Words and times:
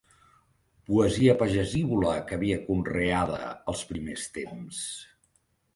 Poesia 0.89 1.35
pagesívola 1.41 2.15
que 2.31 2.39
havia 2.41 2.59
conreada 2.71 3.41
als 3.53 3.87
primers 3.93 4.29
temps 4.41 4.83